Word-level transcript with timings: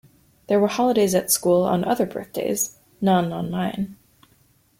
There 0.47 0.59
were 0.59 0.67
holidays 0.67 1.13
at 1.13 1.29
school 1.29 1.61
on 1.61 1.83
other 1.83 2.07
birthdays— 2.07 2.79
none 3.01 3.31
on 3.31 3.51
mine. 3.51 3.97